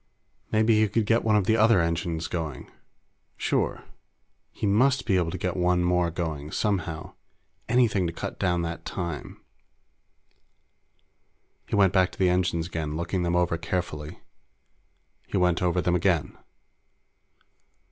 Maybe 0.51 0.81
he 0.81 0.87
could 0.87 1.05
get 1.05 1.23
one 1.23 1.35
of 1.35 1.45
the 1.45 1.55
other 1.55 1.79
engines 1.79 2.27
going! 2.27 2.71
Sure. 3.37 3.83
He 4.51 4.65
must 4.65 5.05
be 5.05 5.15
able 5.15 5.29
to 5.29 5.37
get 5.37 5.55
one 5.55 5.83
more 5.83 6.09
going, 6.09 6.49
somehow. 6.49 7.13
Anything 7.69 8.07
to 8.07 8.11
cut 8.13 8.39
down 8.39 8.55
on 8.55 8.61
that 8.63 8.83
time! 8.83 9.39
He 11.67 11.75
went 11.75 11.93
back 11.93 12.11
to 12.13 12.17
the 12.17 12.29
engines 12.31 12.65
again, 12.65 12.97
looking 12.97 13.21
them 13.21 13.35
over 13.35 13.59
carefully. 13.59 14.17
He 15.27 15.37
went 15.37 15.61
over 15.61 15.81
them 15.81 15.93
again. 15.93 16.35